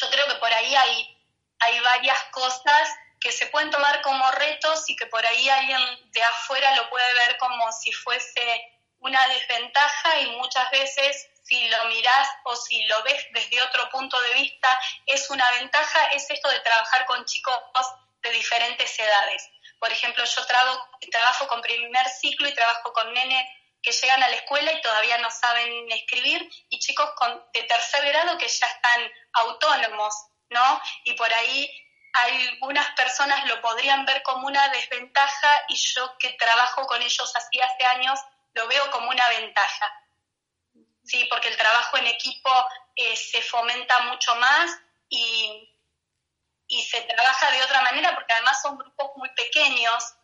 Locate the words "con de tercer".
27.16-28.04